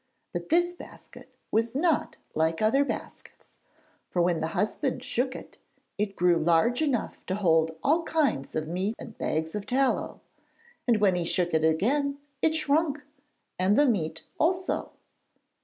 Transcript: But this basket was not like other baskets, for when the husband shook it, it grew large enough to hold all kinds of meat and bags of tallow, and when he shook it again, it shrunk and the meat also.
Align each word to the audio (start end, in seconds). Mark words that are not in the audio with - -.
But 0.33 0.49
this 0.49 0.73
basket 0.73 1.35
was 1.51 1.75
not 1.75 2.17
like 2.33 2.59
other 2.59 2.83
baskets, 2.83 3.57
for 4.09 4.19
when 4.19 4.39
the 4.39 4.47
husband 4.57 5.03
shook 5.03 5.35
it, 5.35 5.59
it 5.99 6.15
grew 6.15 6.37
large 6.37 6.81
enough 6.81 7.23
to 7.27 7.35
hold 7.35 7.77
all 7.83 8.01
kinds 8.01 8.55
of 8.55 8.67
meat 8.67 8.95
and 8.97 9.15
bags 9.15 9.53
of 9.53 9.67
tallow, 9.67 10.21
and 10.87 10.97
when 10.97 11.13
he 11.15 11.23
shook 11.23 11.53
it 11.53 11.63
again, 11.63 12.17
it 12.41 12.55
shrunk 12.55 13.05
and 13.59 13.77
the 13.77 13.85
meat 13.85 14.23
also. 14.39 14.93